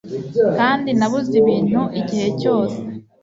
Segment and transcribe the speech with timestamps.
[0.57, 2.79] Kandi nabuze ibintu igihe cyose